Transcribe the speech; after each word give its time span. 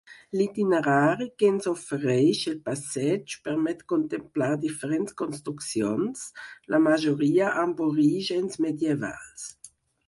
L'itinerari 0.39 1.25
que 1.41 1.49
ens 1.55 1.67
ofereix 1.71 2.39
el 2.51 2.55
passeig 2.71 3.35
permet 3.49 3.83
contemplar 3.93 4.49
diferents 4.65 5.17
construccions, 5.25 6.25
la 6.77 6.83
majoria 6.91 7.55
amb 7.67 7.87
orígens 7.91 8.63
medievals. 8.69 9.49